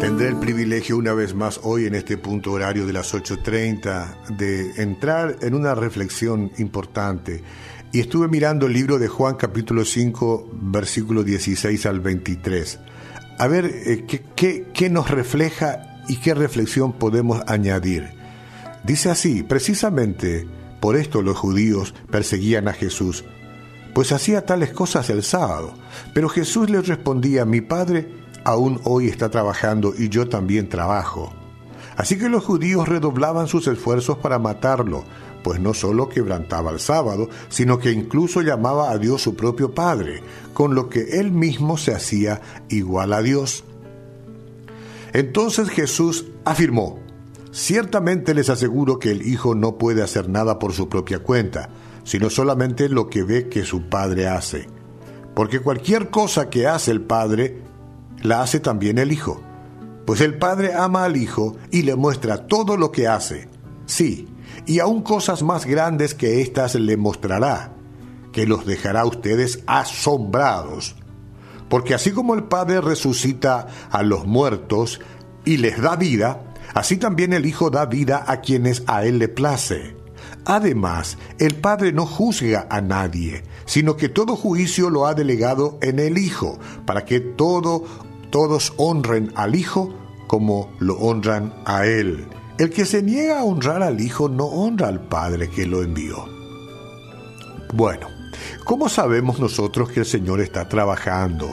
Tendré 0.00 0.28
el 0.28 0.36
privilegio 0.36 0.98
una 0.98 1.14
vez 1.14 1.34
más 1.34 1.60
hoy 1.62 1.86
en 1.86 1.94
este 1.94 2.18
punto 2.18 2.52
horario 2.52 2.86
de 2.86 2.92
las 2.92 3.14
8.30 3.14 4.36
de 4.36 4.82
entrar 4.82 5.38
en 5.40 5.54
una 5.54 5.74
reflexión 5.74 6.52
importante. 6.58 7.42
Y 7.90 8.00
estuve 8.00 8.28
mirando 8.28 8.66
el 8.66 8.74
libro 8.74 8.98
de 8.98 9.08
Juan 9.08 9.36
capítulo 9.36 9.84
5 9.84 10.50
versículo 10.52 11.24
16 11.24 11.86
al 11.86 12.00
23. 12.00 12.80
A 13.38 13.46
ver 13.48 13.64
eh, 13.64 14.04
qué, 14.36 14.66
qué 14.74 14.90
nos 14.90 15.10
refleja 15.10 16.02
y 16.06 16.16
qué 16.16 16.34
reflexión 16.34 16.92
podemos 16.92 17.40
añadir. 17.46 18.10
Dice 18.84 19.10
así, 19.10 19.42
precisamente 19.42 20.46
por 20.80 20.96
esto 20.96 21.22
los 21.22 21.38
judíos 21.38 21.94
perseguían 22.10 22.68
a 22.68 22.74
Jesús, 22.74 23.24
pues 23.94 24.12
hacía 24.12 24.44
tales 24.44 24.72
cosas 24.72 25.08
el 25.10 25.22
sábado. 25.22 25.74
Pero 26.12 26.28
Jesús 26.28 26.68
les 26.68 26.86
respondía, 26.88 27.44
mi 27.44 27.60
Padre 27.60 28.08
aún 28.44 28.80
hoy 28.84 29.08
está 29.08 29.30
trabajando 29.30 29.94
y 29.96 30.08
yo 30.08 30.28
también 30.28 30.68
trabajo. 30.68 31.32
Así 31.96 32.18
que 32.18 32.28
los 32.28 32.44
judíos 32.44 32.88
redoblaban 32.88 33.46
sus 33.46 33.66
esfuerzos 33.68 34.18
para 34.18 34.38
matarlo, 34.38 35.04
pues 35.44 35.60
no 35.60 35.74
solo 35.74 36.08
quebrantaba 36.08 36.72
el 36.72 36.80
sábado, 36.80 37.28
sino 37.48 37.78
que 37.78 37.92
incluso 37.92 38.42
llamaba 38.42 38.90
a 38.90 38.98
Dios 38.98 39.22
su 39.22 39.36
propio 39.36 39.74
Padre, 39.74 40.22
con 40.52 40.74
lo 40.74 40.88
que 40.88 41.20
él 41.20 41.30
mismo 41.30 41.76
se 41.76 41.94
hacía 41.94 42.40
igual 42.68 43.12
a 43.12 43.22
Dios. 43.22 43.64
Entonces 45.12 45.68
Jesús 45.70 46.26
afirmó, 46.44 46.98
Ciertamente 47.52 48.34
les 48.34 48.50
aseguro 48.50 48.98
que 48.98 49.12
el 49.12 49.28
Hijo 49.28 49.54
no 49.54 49.78
puede 49.78 50.02
hacer 50.02 50.28
nada 50.28 50.58
por 50.58 50.72
su 50.72 50.88
propia 50.88 51.20
cuenta, 51.20 51.70
sino 52.04 52.30
solamente 52.30 52.88
lo 52.88 53.08
que 53.08 53.22
ve 53.22 53.48
que 53.48 53.64
su 53.64 53.88
Padre 53.88 54.28
hace. 54.28 54.68
Porque 55.34 55.60
cualquier 55.60 56.10
cosa 56.10 56.48
que 56.48 56.66
hace 56.68 56.92
el 56.92 57.00
Padre, 57.00 57.62
la 58.22 58.42
hace 58.42 58.60
también 58.60 58.98
el 58.98 59.10
Hijo. 59.10 59.40
Pues 60.06 60.20
el 60.20 60.38
Padre 60.38 60.74
ama 60.74 61.04
al 61.04 61.16
Hijo 61.16 61.56
y 61.70 61.82
le 61.82 61.96
muestra 61.96 62.46
todo 62.46 62.76
lo 62.76 62.92
que 62.92 63.08
hace. 63.08 63.48
Sí, 63.86 64.28
y 64.66 64.78
aún 64.78 65.02
cosas 65.02 65.42
más 65.42 65.66
grandes 65.66 66.14
que 66.14 66.40
éstas 66.40 66.74
le 66.74 66.96
mostrará, 66.96 67.72
que 68.32 68.46
los 68.46 68.64
dejará 68.66 69.00
a 69.00 69.06
ustedes 69.06 69.64
asombrados. 69.66 70.94
Porque 71.68 71.94
así 71.94 72.12
como 72.12 72.34
el 72.34 72.44
Padre 72.44 72.80
resucita 72.80 73.66
a 73.90 74.02
los 74.02 74.26
muertos 74.26 75.00
y 75.44 75.56
les 75.56 75.80
da 75.80 75.96
vida, 75.96 76.52
así 76.74 76.98
también 76.98 77.32
el 77.32 77.46
Hijo 77.46 77.70
da 77.70 77.86
vida 77.86 78.24
a 78.26 78.40
quienes 78.40 78.84
a 78.86 79.04
Él 79.04 79.18
le 79.18 79.28
place. 79.28 80.03
Además, 80.46 81.16
el 81.38 81.54
Padre 81.56 81.92
no 81.92 82.06
juzga 82.06 82.66
a 82.70 82.80
nadie, 82.80 83.44
sino 83.64 83.96
que 83.96 84.08
todo 84.08 84.36
juicio 84.36 84.90
lo 84.90 85.06
ha 85.06 85.14
delegado 85.14 85.78
en 85.80 85.98
el 85.98 86.18
Hijo, 86.18 86.58
para 86.84 87.04
que 87.04 87.20
todo, 87.20 87.84
todos 88.30 88.74
honren 88.76 89.32
al 89.36 89.54
Hijo 89.54 89.94
como 90.26 90.70
lo 90.80 90.96
honran 90.96 91.54
a 91.64 91.86
Él. 91.86 92.26
El 92.58 92.70
que 92.70 92.84
se 92.84 93.02
niega 93.02 93.40
a 93.40 93.44
honrar 93.44 93.82
al 93.82 94.00
Hijo 94.00 94.28
no 94.28 94.46
honra 94.46 94.88
al 94.88 95.00
Padre 95.00 95.48
que 95.48 95.66
lo 95.66 95.82
envió. 95.82 96.24
Bueno, 97.72 98.08
¿cómo 98.64 98.88
sabemos 98.88 99.40
nosotros 99.40 99.90
que 99.90 100.00
el 100.00 100.06
Señor 100.06 100.40
está 100.40 100.68
trabajando? 100.68 101.48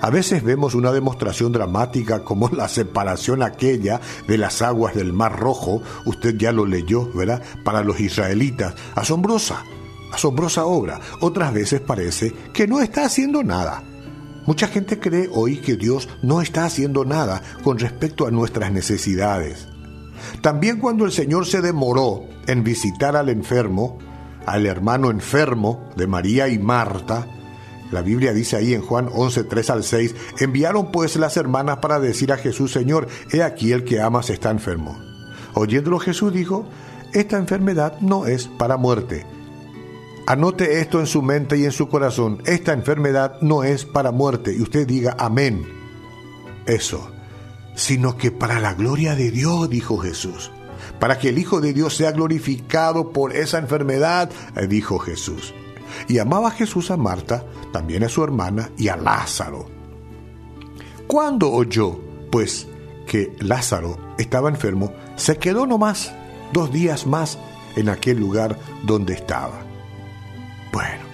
A 0.00 0.10
veces 0.10 0.44
vemos 0.44 0.74
una 0.74 0.92
demostración 0.92 1.52
dramática 1.52 2.22
como 2.22 2.48
la 2.50 2.68
separación 2.68 3.42
aquella 3.42 4.00
de 4.28 4.38
las 4.38 4.62
aguas 4.62 4.94
del 4.94 5.12
Mar 5.12 5.38
Rojo, 5.38 5.82
usted 6.04 6.36
ya 6.36 6.52
lo 6.52 6.66
leyó, 6.66 7.10
¿verdad? 7.12 7.42
Para 7.64 7.82
los 7.82 7.98
israelitas, 7.98 8.74
asombrosa, 8.94 9.64
asombrosa 10.12 10.66
obra. 10.66 11.00
Otras 11.20 11.52
veces 11.52 11.80
parece 11.80 12.32
que 12.52 12.68
no 12.68 12.80
está 12.80 13.04
haciendo 13.04 13.42
nada. 13.42 13.82
Mucha 14.46 14.68
gente 14.68 14.98
cree 15.00 15.28
hoy 15.32 15.58
que 15.58 15.76
Dios 15.76 16.08
no 16.22 16.40
está 16.40 16.64
haciendo 16.64 17.04
nada 17.04 17.42
con 17.64 17.78
respecto 17.78 18.26
a 18.26 18.30
nuestras 18.30 18.72
necesidades. 18.72 19.68
También 20.40 20.78
cuando 20.78 21.04
el 21.04 21.12
Señor 21.12 21.46
se 21.46 21.60
demoró 21.60 22.24
en 22.46 22.64
visitar 22.64 23.16
al 23.16 23.28
enfermo, 23.28 23.98
al 24.46 24.64
hermano 24.64 25.10
enfermo 25.10 25.90
de 25.96 26.06
María 26.06 26.48
y 26.48 26.58
Marta, 26.58 27.26
la 27.90 28.02
Biblia 28.02 28.32
dice 28.32 28.56
ahí 28.56 28.74
en 28.74 28.82
Juan 28.82 29.08
11, 29.12 29.44
3 29.44 29.70
al 29.70 29.84
6, 29.84 30.14
enviaron 30.40 30.90
pues 30.92 31.16
las 31.16 31.36
hermanas 31.36 31.78
para 31.78 32.00
decir 32.00 32.32
a 32.32 32.36
Jesús, 32.36 32.72
Señor, 32.72 33.08
he 33.32 33.42
aquí 33.42 33.72
el 33.72 33.84
que 33.84 34.00
amas 34.00 34.30
está 34.30 34.50
enfermo. 34.50 34.98
Oyéndolo 35.54 35.98
Jesús 35.98 36.32
dijo, 36.32 36.66
esta 37.12 37.38
enfermedad 37.38 38.00
no 38.00 38.26
es 38.26 38.46
para 38.46 38.76
muerte. 38.76 39.26
Anote 40.26 40.80
esto 40.80 41.00
en 41.00 41.06
su 41.06 41.22
mente 41.22 41.56
y 41.56 41.64
en 41.64 41.72
su 41.72 41.88
corazón, 41.88 42.42
esta 42.44 42.74
enfermedad 42.74 43.40
no 43.40 43.64
es 43.64 43.86
para 43.86 44.12
muerte. 44.12 44.54
Y 44.54 44.60
usted 44.60 44.86
diga, 44.86 45.16
amén. 45.18 45.66
Eso, 46.66 47.10
sino 47.74 48.18
que 48.18 48.30
para 48.30 48.60
la 48.60 48.74
gloria 48.74 49.14
de 49.14 49.30
Dios, 49.30 49.70
dijo 49.70 49.96
Jesús. 49.96 50.50
Para 51.00 51.18
que 51.18 51.30
el 51.30 51.38
Hijo 51.38 51.62
de 51.62 51.72
Dios 51.72 51.96
sea 51.96 52.12
glorificado 52.12 53.10
por 53.12 53.34
esa 53.34 53.58
enfermedad, 53.58 54.30
dijo 54.68 54.98
Jesús. 54.98 55.54
Y 56.08 56.18
amaba 56.18 56.50
Jesús 56.50 56.90
a 56.90 56.96
Marta, 56.96 57.44
también 57.72 58.04
a 58.04 58.08
su 58.08 58.22
hermana 58.22 58.70
y 58.76 58.88
a 58.88 58.96
Lázaro. 58.96 59.66
Cuando 61.06 61.50
oyó, 61.50 61.98
pues, 62.30 62.66
que 63.06 63.34
Lázaro 63.40 64.14
estaba 64.18 64.50
enfermo, 64.50 64.92
se 65.16 65.38
quedó 65.38 65.66
nomás 65.66 66.12
dos 66.52 66.70
días 66.72 67.06
más 67.06 67.38
en 67.76 67.88
aquel 67.88 68.18
lugar 68.18 68.58
donde 68.84 69.14
estaba. 69.14 69.60
Bueno, 70.72 71.04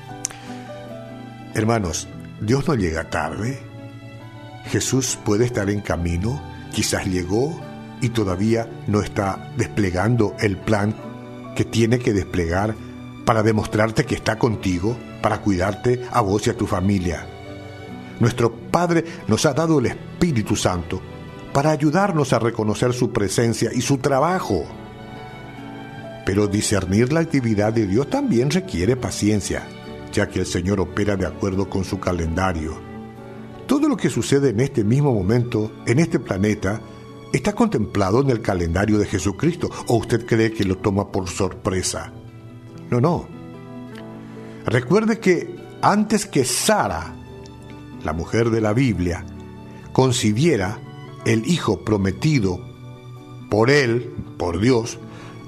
hermanos, 1.55 2.09
Dios 2.41 2.67
no 2.67 2.75
llega 2.75 3.11
tarde. 3.11 3.63
Jesús 4.67 5.19
puede 5.25 5.45
estar 5.45 5.71
en 5.71 5.81
camino, 5.81 6.43
quizás 6.73 7.07
llegó 7.07 7.61
y 8.01 8.09
todavía 8.09 8.69
no 8.87 9.01
está 9.01 9.53
desplegando 9.57 10.35
el 10.41 10.57
plan 10.57 10.95
que 11.55 11.65
tiene 11.65 11.99
que 11.99 12.13
desplegar 12.13 12.75
para 13.25 13.43
demostrarte 13.43 14.05
que 14.05 14.15
está 14.15 14.39
contigo, 14.39 14.97
para 15.23 15.41
cuidarte 15.41 16.03
a 16.11 16.21
vos 16.21 16.47
y 16.47 16.51
a 16.51 16.57
tu 16.57 16.67
familia. 16.67 17.27
Nuestro 18.21 18.53
Padre 18.53 19.05
nos 19.27 19.45
ha 19.47 19.55
dado 19.55 19.79
el 19.79 19.87
Espíritu 19.87 20.57
Santo 20.57 21.01
para 21.53 21.71
ayudarnos 21.71 22.33
a 22.33 22.39
reconocer 22.39 22.93
su 22.93 23.13
presencia 23.13 23.71
y 23.73 23.81
su 23.81 23.99
trabajo. 23.99 24.65
Pero 26.27 26.47
discernir 26.47 27.13
la 27.13 27.21
actividad 27.21 27.73
de 27.73 27.87
Dios 27.87 28.09
también 28.11 28.51
requiere 28.51 28.97
paciencia, 28.97 29.67
ya 30.13 30.29
que 30.29 30.41
el 30.41 30.47
Señor 30.47 30.81
opera 30.81 31.17
de 31.17 31.27
acuerdo 31.27 31.69
con 31.69 31.85
su 31.85 32.01
calendario. 32.01 32.81
Todo 33.67 33.89
lo 33.89 33.97
que 33.97 34.11
sucede 34.11 34.51
en 34.51 34.61
este 34.61 34.85
mismo 34.85 35.13
momento, 35.13 35.73
en 35.87 35.99
este 35.99 36.19
planeta, 36.19 36.81
está 37.33 37.53
contemplado 37.53 38.21
en 38.21 38.31
el 38.31 38.41
calendario 38.43 38.99
de 38.99 39.07
Jesucristo, 39.07 39.71
o 39.89 39.97
usted 39.97 40.27
cree 40.27 40.53
que 40.53 40.65
lo 40.65 40.79
toma 40.79 41.11
por 41.11 41.29
sorpresa. 41.29 42.13
No, 42.91 43.01
no. 43.01 43.27
Recuerde 44.67 45.19
que 45.19 45.57
antes 45.83 46.27
que 46.27 46.45
Sara, 46.45 47.15
la 48.03 48.13
mujer 48.13 48.51
de 48.51 48.61
la 48.61 48.73
Biblia, 48.73 49.25
concibiera 49.93 50.79
el 51.27 51.47
hijo 51.47 51.85
prometido 51.85 52.61
por 53.51 53.71
él, 53.71 54.13
por 54.39 54.61
Dios, 54.61 54.99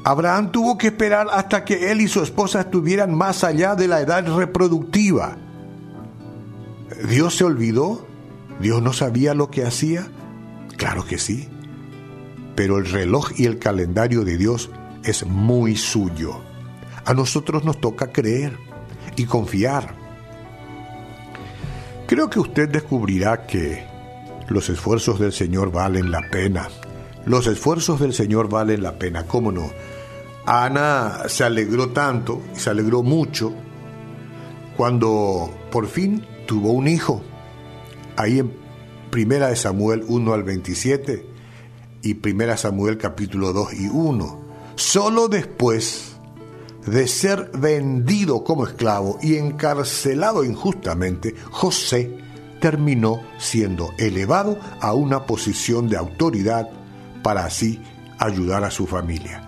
Abraham 0.04 0.52
tuvo 0.52 0.78
que 0.78 0.88
esperar 0.88 1.26
hasta 1.32 1.64
que 1.64 1.90
él 1.90 2.00
y 2.00 2.08
su 2.08 2.22
esposa 2.22 2.60
estuvieran 2.60 3.14
más 3.14 3.42
allá 3.42 3.74
de 3.74 3.88
la 3.88 4.00
edad 4.00 4.24
reproductiva. 4.36 5.36
¿Dios 7.08 7.34
se 7.34 7.44
olvidó? 7.44 8.06
¿Dios 8.60 8.80
no 8.82 8.92
sabía 8.92 9.34
lo 9.34 9.50
que 9.50 9.64
hacía? 9.64 10.06
Claro 10.76 11.04
que 11.04 11.18
sí. 11.18 11.48
Pero 12.54 12.78
el 12.78 12.86
reloj 12.86 13.32
y 13.36 13.46
el 13.46 13.58
calendario 13.58 14.24
de 14.24 14.36
Dios 14.36 14.70
es 15.02 15.26
muy 15.26 15.76
suyo. 15.76 16.40
A 17.06 17.14
nosotros 17.14 17.64
nos 17.64 17.80
toca 17.80 18.12
creer 18.12 18.58
y 19.16 19.24
confiar. 19.26 19.94
Creo 22.08 22.28
que 22.28 22.40
usted 22.40 22.68
descubrirá 22.68 23.46
que 23.46 23.86
los 24.48 24.68
esfuerzos 24.68 25.20
del 25.20 25.32
Señor 25.32 25.70
valen 25.70 26.10
la 26.10 26.28
pena. 26.30 26.68
Los 27.24 27.46
esfuerzos 27.46 28.00
del 28.00 28.12
Señor 28.12 28.48
valen 28.48 28.82
la 28.82 28.98
pena, 28.98 29.24
¿cómo 29.24 29.52
no? 29.52 29.70
Ana 30.46 31.22
se 31.28 31.42
alegró 31.42 31.88
tanto 31.88 32.40
se 32.52 32.70
alegró 32.70 33.02
mucho 33.02 33.52
cuando 34.76 35.52
por 35.70 35.86
fin 35.86 36.24
tuvo 36.46 36.72
un 36.72 36.88
hijo. 36.88 37.22
Ahí 38.16 38.40
en 38.40 38.52
Primera 39.10 39.48
de 39.48 39.56
Samuel 39.56 40.04
1 40.06 40.32
al 40.32 40.42
27 40.42 41.26
y 42.02 42.14
Primera 42.14 42.56
Samuel 42.56 42.98
capítulo 42.98 43.52
2 43.52 43.74
y 43.74 43.88
1. 43.88 44.40
Solo 44.76 45.28
después 45.28 46.15
de 46.86 47.08
ser 47.08 47.50
vendido 47.52 48.44
como 48.44 48.66
esclavo 48.66 49.18
y 49.20 49.36
encarcelado 49.36 50.44
injustamente, 50.44 51.34
José 51.50 52.18
terminó 52.60 53.20
siendo 53.38 53.90
elevado 53.98 54.58
a 54.80 54.94
una 54.94 55.26
posición 55.26 55.88
de 55.88 55.96
autoridad 55.96 56.68
para 57.22 57.44
así 57.44 57.80
ayudar 58.18 58.64
a 58.64 58.70
su 58.70 58.86
familia. 58.86 59.42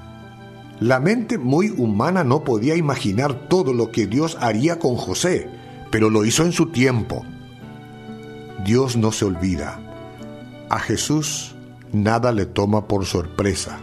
La 0.80 1.00
mente 1.00 1.38
muy 1.38 1.70
humana 1.70 2.22
no 2.22 2.44
podía 2.44 2.76
imaginar 2.76 3.48
todo 3.48 3.72
lo 3.72 3.90
que 3.90 4.06
Dios 4.06 4.36
haría 4.40 4.78
con 4.78 4.96
José, 4.96 5.48
pero 5.90 6.10
lo 6.10 6.24
hizo 6.24 6.44
en 6.44 6.52
su 6.52 6.66
tiempo. 6.66 7.24
Dios 8.64 8.96
no 8.96 9.10
se 9.10 9.24
olvida. 9.24 9.80
A 10.68 10.78
Jesús 10.78 11.56
nada 11.92 12.30
le 12.32 12.46
toma 12.46 12.86
por 12.86 13.06
sorpresa. 13.06 13.80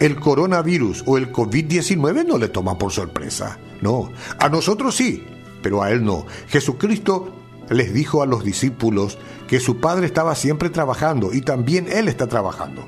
El 0.00 0.18
coronavirus 0.18 1.04
o 1.06 1.18
el 1.18 1.30
COVID-19 1.30 2.26
no 2.26 2.38
le 2.38 2.48
toma 2.48 2.78
por 2.78 2.90
sorpresa. 2.90 3.58
No, 3.82 4.10
a 4.38 4.48
nosotros 4.48 4.96
sí, 4.96 5.24
pero 5.62 5.82
a 5.82 5.90
él 5.90 6.02
no. 6.02 6.26
Jesucristo 6.48 7.34
les 7.68 7.92
dijo 7.92 8.22
a 8.22 8.26
los 8.26 8.42
discípulos 8.42 9.18
que 9.46 9.60
su 9.60 9.76
Padre 9.78 10.06
estaba 10.06 10.34
siempre 10.34 10.70
trabajando 10.70 11.32
y 11.32 11.42
también 11.42 11.86
Él 11.90 12.08
está 12.08 12.26
trabajando. 12.26 12.84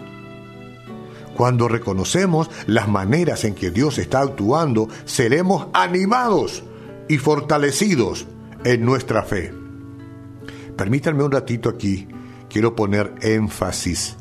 Cuando 1.37 1.69
reconocemos 1.69 2.51
las 2.67 2.89
maneras 2.89 3.45
en 3.45 3.55
que 3.55 3.71
Dios 3.71 3.99
está 3.99 4.21
actuando, 4.21 4.89
seremos 5.05 5.69
animados 5.73 6.65
y 7.09 7.19
fortalecidos 7.19 8.27
en 8.65 8.85
nuestra 8.85 9.23
fe. 9.23 9.53
Permítanme 10.77 11.25
un 11.25 11.33
ratito 11.33 11.69
aquí, 11.69 12.09
quiero 12.49 12.75
poner 12.75 13.15
énfasis 13.23 14.17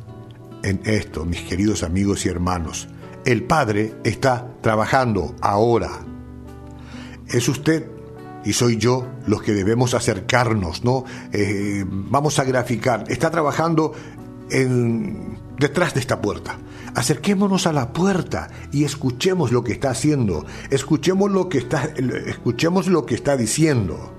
en 0.64 0.82
esto, 0.86 1.26
mis 1.26 1.42
queridos 1.42 1.84
amigos 1.84 2.26
y 2.26 2.30
hermanos. 2.30 2.88
El 3.26 3.44
Padre 3.44 3.94
está 4.04 4.48
trabajando 4.62 5.36
ahora. 5.42 5.90
Es 7.28 7.48
usted 7.48 7.88
y 8.44 8.54
soy 8.54 8.78
yo 8.78 9.08
los 9.28 9.42
que 9.42 9.54
debemos 9.54 9.94
acercarnos, 9.94 10.84
¿no? 10.84 11.06
Eh, 11.32 11.86
vamos 11.88 12.40
a 12.40 12.44
graficar. 12.44 13.04
Está 13.08 13.30
trabajando 13.30 13.94
en, 14.50 15.38
detrás 15.58 15.94
de 15.94 16.00
esta 16.00 16.22
puerta. 16.22 16.58
Acerquémonos 16.96 17.68
a 17.68 17.74
la 17.74 17.94
puerta 17.94 18.50
y 18.72 18.84
escuchemos 18.84 19.52
lo 19.52 19.64
que 19.64 19.74
está 19.74 19.92
haciendo. 19.92 20.46
Escuchemos 20.70 21.32
lo 21.32 21.48
que 21.48 21.60
está, 21.60 21.90
escuchemos 22.28 22.88
lo 22.88 23.06
que 23.06 23.16
está 23.16 23.38
diciendo. 23.38 24.11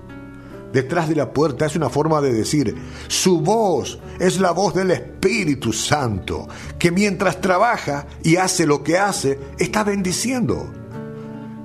Detrás 0.73 1.07
de 1.07 1.15
la 1.15 1.31
puerta 1.31 1.67
es 1.67 1.75
una 1.75 1.89
forma 1.89 2.19
de 2.19 2.33
decir, 2.33 2.75
su 3.07 3.41
voz 3.41 3.99
es 4.19 4.39
la 4.39 4.51
voz 4.51 4.73
del 4.73 4.89
Espíritu 4.89 5.71
Santo, 5.71 6.47
que 6.79 6.89
mientras 6.91 7.39
trabaja 7.39 8.07
y 8.23 8.37
hace 8.37 8.65
lo 8.65 8.83
que 8.83 8.97
hace, 8.97 9.39
está 9.59 9.83
bendiciendo. 9.83 10.73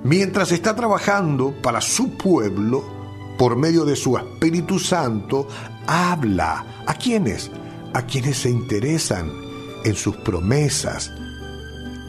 Mientras 0.03 0.51
está 0.51 0.75
trabajando 0.75 1.55
para 1.61 1.81
su 1.81 2.17
pueblo, 2.17 2.83
por 3.39 3.55
medio 3.55 3.83
de 3.83 3.95
su 3.95 4.15
Espíritu 4.15 4.77
Santo, 4.77 5.47
habla. 5.87 6.83
¿A 6.85 6.93
quiénes? 6.93 7.49
A 7.93 8.03
quienes 8.03 8.37
se 8.37 8.51
interesan 8.51 9.31
en 9.85 9.95
sus 9.95 10.17
promesas, 10.17 11.11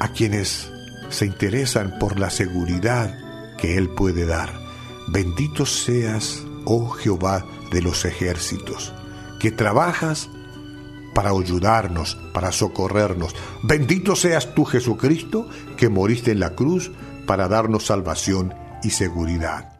a 0.00 0.08
quienes 0.12 0.70
se 1.08 1.24
interesan 1.24 1.98
por 1.98 2.20
la 2.20 2.28
seguridad 2.28 3.16
que 3.56 3.78
Él 3.78 3.88
puede 3.88 4.26
dar. 4.26 4.52
Bendito 5.08 5.64
seas, 5.64 6.42
oh 6.72 6.88
Jehová 6.90 7.44
de 7.72 7.82
los 7.82 8.04
ejércitos, 8.04 8.94
que 9.40 9.50
trabajas 9.50 10.30
para 11.14 11.30
ayudarnos, 11.30 12.16
para 12.32 12.52
socorrernos. 12.52 13.34
Bendito 13.64 14.14
seas 14.14 14.54
tú, 14.54 14.64
Jesucristo, 14.64 15.48
que 15.76 15.88
moriste 15.88 16.30
en 16.30 16.38
la 16.38 16.54
cruz 16.54 16.92
para 17.26 17.48
darnos 17.48 17.86
salvación 17.86 18.54
y 18.84 18.90
seguridad. 18.90 19.72